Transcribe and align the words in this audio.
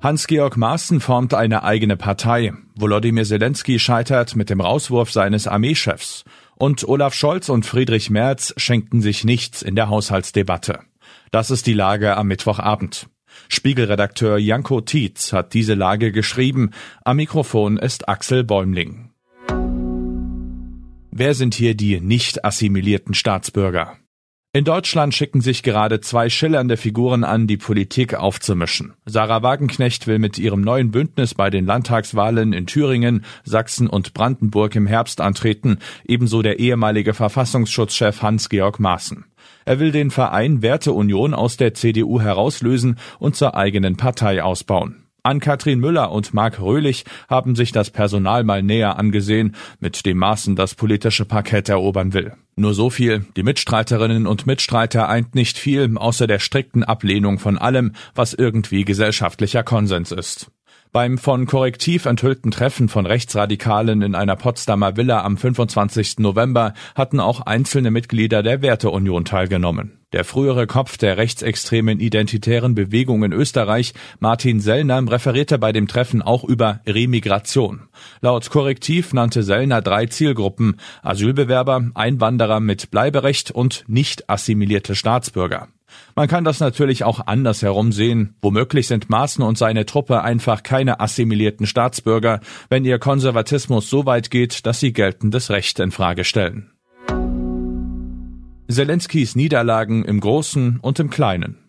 Hans-Georg 0.00 0.56
Maaßen 0.56 1.00
formt 1.00 1.34
eine 1.34 1.64
eigene 1.64 1.96
Partei. 1.96 2.52
Volodymyr 2.76 3.24
Zelensky 3.24 3.80
scheitert 3.80 4.36
mit 4.36 4.48
dem 4.48 4.60
Rauswurf 4.60 5.10
seines 5.10 5.48
Armeechefs. 5.48 6.24
Und 6.54 6.86
Olaf 6.86 7.14
Scholz 7.14 7.48
und 7.48 7.66
Friedrich 7.66 8.08
Merz 8.08 8.54
schenken 8.56 9.02
sich 9.02 9.24
nichts 9.24 9.60
in 9.60 9.74
der 9.74 9.88
Haushaltsdebatte. 9.88 10.80
Das 11.32 11.50
ist 11.50 11.66
die 11.66 11.72
Lage 11.72 12.16
am 12.16 12.28
Mittwochabend. 12.28 13.08
Spiegelredakteur 13.48 14.38
Janko 14.38 14.80
Tietz 14.82 15.32
hat 15.32 15.52
diese 15.52 15.74
Lage 15.74 16.12
geschrieben. 16.12 16.70
Am 17.04 17.16
Mikrofon 17.16 17.76
ist 17.76 18.08
Axel 18.08 18.44
Bäumling. 18.44 19.10
Wer 21.10 21.34
sind 21.34 21.54
hier 21.54 21.74
die 21.74 22.00
nicht 22.00 22.44
assimilierten 22.44 23.14
Staatsbürger? 23.14 23.96
In 24.58 24.64
Deutschland 24.64 25.14
schicken 25.14 25.40
sich 25.40 25.62
gerade 25.62 26.00
zwei 26.00 26.28
schillernde 26.28 26.76
Figuren 26.76 27.22
an, 27.22 27.46
die 27.46 27.56
Politik 27.56 28.14
aufzumischen. 28.14 28.94
Sarah 29.06 29.44
Wagenknecht 29.44 30.08
will 30.08 30.18
mit 30.18 30.36
ihrem 30.36 30.62
neuen 30.62 30.90
Bündnis 30.90 31.34
bei 31.34 31.48
den 31.48 31.64
Landtagswahlen 31.64 32.52
in 32.52 32.66
Thüringen, 32.66 33.24
Sachsen 33.44 33.86
und 33.86 34.14
Brandenburg 34.14 34.74
im 34.74 34.88
Herbst 34.88 35.20
antreten, 35.20 35.78
ebenso 36.04 36.42
der 36.42 36.58
ehemalige 36.58 37.14
Verfassungsschutzchef 37.14 38.20
Hans-Georg 38.20 38.80
Maaßen. 38.80 39.26
Er 39.64 39.78
will 39.78 39.92
den 39.92 40.10
Verein 40.10 40.60
Werteunion 40.60 41.34
aus 41.34 41.56
der 41.56 41.74
CDU 41.74 42.20
herauslösen 42.20 42.98
und 43.20 43.36
zur 43.36 43.54
eigenen 43.54 43.96
Partei 43.96 44.42
ausbauen. 44.42 45.07
Ann-Kathrin 45.28 45.78
Müller 45.78 46.10
und 46.10 46.32
Marc 46.32 46.58
Röhlich 46.58 47.04
haben 47.28 47.54
sich 47.54 47.70
das 47.70 47.90
Personal 47.90 48.44
mal 48.44 48.62
näher 48.62 48.98
angesehen, 48.98 49.54
mit 49.78 50.06
dem 50.06 50.16
Maßen 50.16 50.56
das 50.56 50.74
politische 50.74 51.26
Parkett 51.26 51.68
erobern 51.68 52.14
will. 52.14 52.32
Nur 52.56 52.72
so 52.72 52.88
viel, 52.88 53.26
die 53.36 53.42
Mitstreiterinnen 53.42 54.26
und 54.26 54.46
Mitstreiter 54.46 55.08
eint 55.08 55.34
nicht 55.34 55.58
viel, 55.58 55.96
außer 55.98 56.26
der 56.26 56.38
strikten 56.38 56.82
Ablehnung 56.82 57.38
von 57.38 57.58
allem, 57.58 57.92
was 58.14 58.32
irgendwie 58.32 58.84
gesellschaftlicher 58.84 59.62
Konsens 59.62 60.12
ist. 60.12 60.50
Beim 60.90 61.18
von 61.18 61.44
Korrektiv 61.44 62.06
enthüllten 62.06 62.50
Treffen 62.50 62.88
von 62.88 63.04
Rechtsradikalen 63.04 64.00
in 64.00 64.14
einer 64.14 64.36
Potsdamer 64.36 64.96
Villa 64.96 65.22
am 65.22 65.36
25. 65.36 66.20
November 66.20 66.72
hatten 66.94 67.20
auch 67.20 67.40
einzelne 67.42 67.90
Mitglieder 67.90 68.42
der 68.42 68.62
Werteunion 68.62 69.26
teilgenommen. 69.26 69.98
Der 70.14 70.24
frühere 70.24 70.66
Kopf 70.66 70.96
der 70.96 71.18
rechtsextremen 71.18 72.00
identitären 72.00 72.74
Bewegung 72.74 73.22
in 73.22 73.34
Österreich, 73.34 73.92
Martin 74.18 74.60
Sellner, 74.60 75.02
referierte 75.10 75.58
bei 75.58 75.72
dem 75.72 75.88
Treffen 75.88 76.22
auch 76.22 76.42
über 76.44 76.80
Remigration. 76.86 77.82
Laut 78.22 78.48
Korrektiv 78.48 79.12
nannte 79.12 79.42
Sellner 79.42 79.82
drei 79.82 80.06
Zielgruppen 80.06 80.76
Asylbewerber, 81.02 81.90
Einwanderer 81.94 82.60
mit 82.60 82.90
Bleiberecht 82.90 83.50
und 83.50 83.84
nicht 83.86 84.30
assimilierte 84.30 84.94
Staatsbürger. 84.94 85.68
Man 86.14 86.28
kann 86.28 86.44
das 86.44 86.60
natürlich 86.60 87.04
auch 87.04 87.26
andersherum 87.26 87.92
sehen. 87.92 88.34
Womöglich 88.42 88.88
sind 88.88 89.10
Maaßen 89.10 89.42
und 89.44 89.58
seine 89.58 89.86
Truppe 89.86 90.22
einfach 90.22 90.62
keine 90.62 91.00
assimilierten 91.00 91.66
Staatsbürger, 91.66 92.40
wenn 92.68 92.84
ihr 92.84 92.98
Konservatismus 92.98 93.88
so 93.88 94.06
weit 94.06 94.30
geht, 94.30 94.66
dass 94.66 94.80
sie 94.80 94.92
geltendes 94.92 95.50
Recht 95.50 95.78
in 95.78 95.90
Frage 95.90 96.24
stellen. 96.24 96.70
Zelenskys 98.70 99.34
Niederlagen 99.34 100.04
im 100.04 100.20
Großen 100.20 100.78
und 100.80 101.00
im 101.00 101.08
Kleinen. 101.08 101.67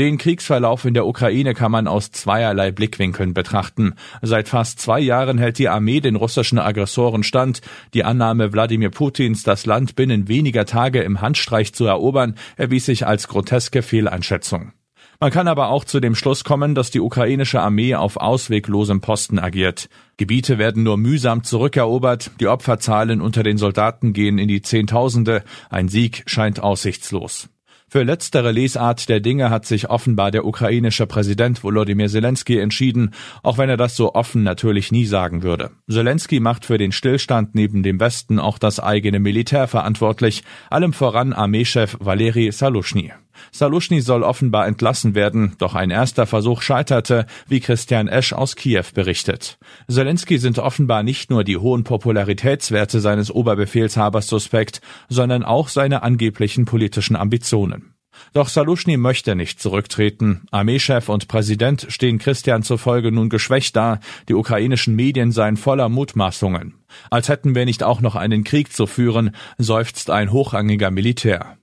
Den 0.00 0.16
Kriegsverlauf 0.16 0.86
in 0.86 0.94
der 0.94 1.06
Ukraine 1.06 1.52
kann 1.52 1.70
man 1.70 1.86
aus 1.86 2.10
zweierlei 2.10 2.70
Blickwinkeln 2.70 3.34
betrachten. 3.34 3.96
Seit 4.22 4.48
fast 4.48 4.80
zwei 4.80 4.98
Jahren 4.98 5.36
hält 5.36 5.58
die 5.58 5.68
Armee 5.68 6.00
den 6.00 6.16
russischen 6.16 6.58
Aggressoren 6.58 7.22
stand. 7.22 7.60
Die 7.92 8.02
Annahme 8.02 8.54
Wladimir 8.54 8.88
Putins, 8.88 9.42
das 9.42 9.66
Land 9.66 9.96
binnen 9.96 10.26
weniger 10.26 10.64
Tage 10.64 11.02
im 11.02 11.20
Handstreich 11.20 11.74
zu 11.74 11.84
erobern, 11.84 12.34
erwies 12.56 12.86
sich 12.86 13.06
als 13.06 13.28
groteske 13.28 13.82
Fehleinschätzung. 13.82 14.72
Man 15.20 15.32
kann 15.32 15.48
aber 15.48 15.68
auch 15.68 15.84
zu 15.84 16.00
dem 16.00 16.14
Schluss 16.14 16.44
kommen, 16.44 16.74
dass 16.74 16.90
die 16.90 17.00
ukrainische 17.00 17.60
Armee 17.60 17.94
auf 17.94 18.16
ausweglosem 18.16 19.02
Posten 19.02 19.38
agiert. 19.38 19.90
Gebiete 20.16 20.56
werden 20.56 20.82
nur 20.82 20.96
mühsam 20.96 21.44
zurückerobert, 21.44 22.30
die 22.40 22.48
Opferzahlen 22.48 23.20
unter 23.20 23.42
den 23.42 23.58
Soldaten 23.58 24.14
gehen 24.14 24.38
in 24.38 24.48
die 24.48 24.62
Zehntausende, 24.62 25.44
ein 25.68 25.88
Sieg 25.88 26.22
scheint 26.24 26.62
aussichtslos. 26.62 27.50
Für 27.92 28.04
letztere 28.04 28.52
Lesart 28.52 29.08
der 29.08 29.18
Dinge 29.18 29.50
hat 29.50 29.66
sich 29.66 29.90
offenbar 29.90 30.30
der 30.30 30.44
ukrainische 30.44 31.08
Präsident 31.08 31.64
Volodymyr 31.64 32.06
Zelensky 32.06 32.60
entschieden, 32.60 33.12
auch 33.42 33.58
wenn 33.58 33.68
er 33.68 33.76
das 33.76 33.96
so 33.96 34.14
offen 34.14 34.44
natürlich 34.44 34.92
nie 34.92 35.06
sagen 35.06 35.42
würde. 35.42 35.72
Zelensky 35.90 36.38
macht 36.38 36.64
für 36.64 36.78
den 36.78 36.92
Stillstand 36.92 37.56
neben 37.56 37.82
dem 37.82 37.98
Westen 37.98 38.38
auch 38.38 38.60
das 38.60 38.78
eigene 38.78 39.18
Militär 39.18 39.66
verantwortlich, 39.66 40.44
allem 40.70 40.92
voran 40.92 41.32
Armeechef 41.32 41.96
Valeri 41.98 42.52
Salushny. 42.52 43.10
Saluschny 43.52 44.00
soll 44.00 44.22
offenbar 44.22 44.66
entlassen 44.66 45.14
werden, 45.14 45.54
doch 45.58 45.74
ein 45.74 45.90
erster 45.90 46.26
Versuch 46.26 46.62
scheiterte, 46.62 47.26
wie 47.48 47.60
Christian 47.60 48.08
Esch 48.08 48.32
aus 48.32 48.56
Kiew 48.56 48.84
berichtet. 48.94 49.58
Zelensky 49.88 50.38
sind 50.38 50.58
offenbar 50.58 51.02
nicht 51.02 51.30
nur 51.30 51.44
die 51.44 51.56
hohen 51.56 51.84
Popularitätswerte 51.84 53.00
seines 53.00 53.30
Oberbefehlshabers 53.30 54.26
suspekt, 54.26 54.80
sondern 55.08 55.44
auch 55.44 55.68
seine 55.68 56.02
angeblichen 56.02 56.64
politischen 56.64 57.16
Ambitionen. 57.16 57.94
Doch 58.32 58.48
Saluschny 58.48 58.96
möchte 58.96 59.34
nicht 59.34 59.60
zurücktreten. 59.60 60.42
Armeechef 60.50 61.08
und 61.08 61.28
Präsident 61.28 61.86
stehen 61.88 62.18
Christian 62.18 62.62
zufolge 62.62 63.12
nun 63.12 63.28
geschwächt 63.28 63.76
da. 63.76 64.00
Die 64.28 64.34
ukrainischen 64.34 64.94
Medien 64.94 65.32
seien 65.32 65.56
voller 65.56 65.88
Mutmaßungen. 65.88 66.74
Als 67.10 67.28
hätten 67.28 67.54
wir 67.54 67.64
nicht 67.64 67.82
auch 67.82 68.00
noch 68.00 68.16
einen 68.16 68.44
Krieg 68.44 68.72
zu 68.72 68.86
führen, 68.86 69.34
seufzt 69.58 70.10
ein 70.10 70.32
hochrangiger 70.32 70.90
Militär. 70.90 71.56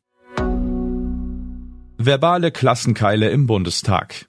Verbale 2.00 2.52
Klassenkeile 2.52 3.32
im 3.32 3.48
Bundestag. 3.48 4.28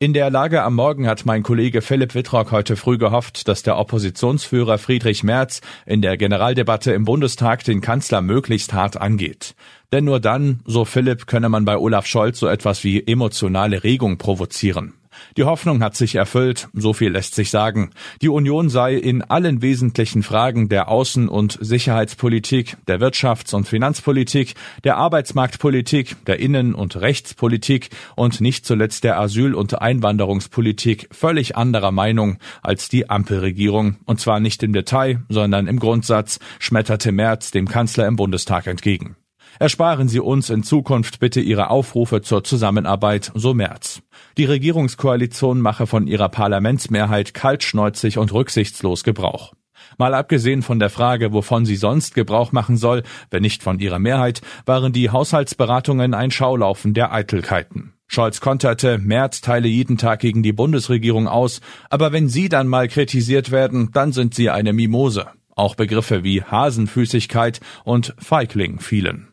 In 0.00 0.12
der 0.12 0.28
Lage 0.28 0.64
am 0.64 0.74
Morgen 0.74 1.06
hat 1.06 1.24
mein 1.24 1.44
Kollege 1.44 1.80
Philipp 1.80 2.16
Wittrock 2.16 2.50
heute 2.50 2.74
früh 2.74 2.98
gehofft, 2.98 3.46
dass 3.46 3.62
der 3.62 3.78
Oppositionsführer 3.78 4.76
Friedrich 4.76 5.22
Merz 5.22 5.60
in 5.86 6.02
der 6.02 6.16
Generaldebatte 6.16 6.92
im 6.92 7.04
Bundestag 7.04 7.62
den 7.62 7.80
Kanzler 7.80 8.22
möglichst 8.22 8.72
hart 8.72 9.00
angeht. 9.00 9.54
Denn 9.92 10.04
nur 10.04 10.18
dann, 10.18 10.62
so 10.64 10.84
Philipp, 10.84 11.28
könne 11.28 11.48
man 11.48 11.64
bei 11.64 11.78
Olaf 11.78 12.06
Scholz 12.06 12.40
so 12.40 12.48
etwas 12.48 12.82
wie 12.82 13.06
emotionale 13.06 13.84
Regung 13.84 14.18
provozieren. 14.18 14.94
Die 15.36 15.44
Hoffnung 15.44 15.82
hat 15.82 15.96
sich 15.96 16.14
erfüllt, 16.14 16.68
so 16.72 16.92
viel 16.92 17.10
lässt 17.10 17.34
sich 17.34 17.50
sagen. 17.50 17.90
Die 18.22 18.28
Union 18.28 18.68
sei 18.68 18.94
in 18.94 19.22
allen 19.22 19.62
wesentlichen 19.62 20.22
Fragen 20.22 20.68
der 20.68 20.88
Außen- 20.88 21.28
und 21.28 21.58
Sicherheitspolitik, 21.60 22.76
der 22.86 23.00
Wirtschafts- 23.00 23.54
und 23.54 23.68
Finanzpolitik, 23.68 24.54
der 24.84 24.96
Arbeitsmarktpolitik, 24.96 26.24
der 26.26 26.38
Innen- 26.40 26.74
und 26.74 26.96
Rechtspolitik 26.96 27.90
und 28.14 28.40
nicht 28.40 28.66
zuletzt 28.66 29.04
der 29.04 29.18
Asyl- 29.20 29.54
und 29.54 29.80
Einwanderungspolitik 29.80 31.08
völlig 31.12 31.56
anderer 31.56 31.92
Meinung 31.92 32.38
als 32.62 32.88
die 32.88 33.10
Ampelregierung, 33.10 33.96
und 34.04 34.20
zwar 34.20 34.40
nicht 34.40 34.62
im 34.62 34.72
Detail, 34.72 35.22
sondern 35.28 35.66
im 35.66 35.78
Grundsatz, 35.78 36.38
schmetterte 36.58 37.12
Merz 37.12 37.50
dem 37.50 37.68
Kanzler 37.68 38.06
im 38.06 38.16
Bundestag 38.16 38.66
entgegen. 38.66 39.16
Ersparen 39.58 40.08
Sie 40.08 40.20
uns 40.20 40.50
in 40.50 40.62
Zukunft 40.62 41.18
bitte 41.18 41.40
Ihre 41.40 41.70
Aufrufe 41.70 42.20
zur 42.20 42.44
Zusammenarbeit, 42.44 43.32
so 43.34 43.54
Merz. 43.54 44.02
Die 44.36 44.44
Regierungskoalition 44.44 45.60
mache 45.60 45.86
von 45.86 46.06
ihrer 46.06 46.28
Parlamentsmehrheit 46.28 47.32
kaltschnäuzig 47.32 48.18
und 48.18 48.32
rücksichtslos 48.32 49.02
Gebrauch. 49.02 49.54
Mal 49.98 50.14
abgesehen 50.14 50.62
von 50.62 50.78
der 50.78 50.90
Frage, 50.90 51.32
wovon 51.32 51.64
sie 51.64 51.76
sonst 51.76 52.14
Gebrauch 52.14 52.52
machen 52.52 52.76
soll, 52.76 53.02
wenn 53.30 53.42
nicht 53.42 53.62
von 53.62 53.78
ihrer 53.78 53.98
Mehrheit, 53.98 54.42
waren 54.66 54.92
die 54.92 55.10
Haushaltsberatungen 55.10 56.12
ein 56.12 56.30
Schaulaufen 56.30 56.92
der 56.92 57.12
Eitelkeiten. 57.12 57.94
Scholz 58.08 58.40
konterte, 58.40 58.98
Merz 58.98 59.40
teile 59.40 59.68
jeden 59.68 59.98
Tag 59.98 60.20
gegen 60.20 60.42
die 60.42 60.52
Bundesregierung 60.52 61.28
aus, 61.28 61.60
aber 61.90 62.12
wenn 62.12 62.28
sie 62.28 62.48
dann 62.48 62.68
mal 62.68 62.88
kritisiert 62.88 63.50
werden, 63.50 63.90
dann 63.92 64.12
sind 64.12 64.34
sie 64.34 64.50
eine 64.50 64.72
Mimose. 64.72 65.26
Auch 65.56 65.74
Begriffe 65.74 66.22
wie 66.22 66.42
Hasenfüßigkeit 66.42 67.60
und 67.84 68.14
Feigling 68.18 68.78
fielen. 68.78 69.28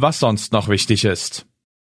Was 0.00 0.20
sonst 0.20 0.52
noch 0.52 0.68
wichtig 0.68 1.04
ist. 1.04 1.46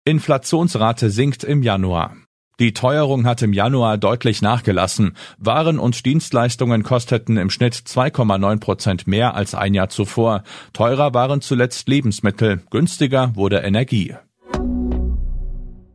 Inflationsrate 0.05 1.09
sinkt 1.09 1.43
im 1.43 1.61
Januar. 1.61 2.15
Die 2.57 2.71
Teuerung 2.71 3.25
hat 3.25 3.41
im 3.41 3.51
Januar 3.51 3.97
deutlich 3.97 4.41
nachgelassen. 4.41 5.17
Waren 5.37 5.77
und 5.77 6.05
Dienstleistungen 6.05 6.83
kosteten 6.83 7.35
im 7.35 7.49
Schnitt 7.49 7.75
2,9 7.75 8.59
Prozent 8.61 9.07
mehr 9.07 9.35
als 9.35 9.55
ein 9.55 9.73
Jahr 9.73 9.89
zuvor. 9.89 10.43
Teurer 10.71 11.13
waren 11.13 11.41
zuletzt 11.41 11.89
Lebensmittel, 11.89 12.61
günstiger 12.69 13.35
wurde 13.35 13.57
Energie. 13.57 14.15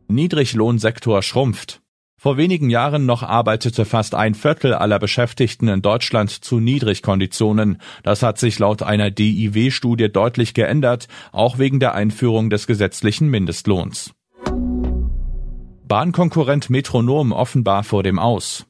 Niedriglohnsektor 0.07 1.23
schrumpft. 1.23 1.82
Vor 2.23 2.37
wenigen 2.37 2.69
Jahren 2.69 3.05
noch 3.05 3.21
arbeitete 3.21 3.83
fast 3.83 4.15
ein 4.15 4.33
Viertel 4.33 4.73
aller 4.73 4.97
Beschäftigten 4.97 5.67
in 5.67 5.81
Deutschland 5.81 6.29
zu 6.29 6.61
Niedrigkonditionen. 6.61 7.81
Das 8.01 8.23
hat 8.23 8.37
sich 8.37 8.59
laut 8.59 8.81
einer 8.81 9.11
DIW-Studie 9.11 10.07
deutlich 10.09 10.53
geändert, 10.53 11.09
auch 11.33 11.57
wegen 11.57 11.81
der 11.81 11.95
Einführung 11.95 12.49
des 12.49 12.65
gesetzlichen 12.65 13.27
Mindestlohns. 13.27 14.13
Bahnkonkurrent 15.85 16.69
Metronom 16.69 17.33
offenbar 17.33 17.83
vor 17.83 18.03
dem 18.03 18.19
Aus. 18.19 18.67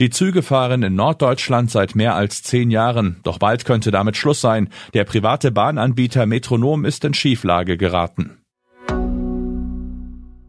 Die 0.00 0.10
Züge 0.10 0.42
fahren 0.42 0.82
in 0.82 0.96
Norddeutschland 0.96 1.70
seit 1.70 1.94
mehr 1.94 2.16
als 2.16 2.42
zehn 2.42 2.72
Jahren, 2.72 3.20
doch 3.22 3.38
bald 3.38 3.64
könnte 3.64 3.92
damit 3.92 4.16
Schluss 4.16 4.40
sein. 4.40 4.68
Der 4.94 5.04
private 5.04 5.52
Bahnanbieter 5.52 6.26
Metronom 6.26 6.84
ist 6.84 7.04
in 7.04 7.14
Schieflage 7.14 7.76
geraten. 7.76 8.38